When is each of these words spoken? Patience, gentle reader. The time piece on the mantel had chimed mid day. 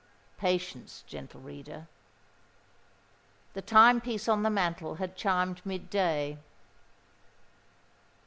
Patience, 0.39 1.03
gentle 1.05 1.41
reader. 1.41 1.87
The 3.53 3.61
time 3.61 4.01
piece 4.01 4.27
on 4.27 4.41
the 4.41 4.49
mantel 4.49 4.95
had 4.95 5.15
chimed 5.15 5.61
mid 5.63 5.91
day. 5.91 6.39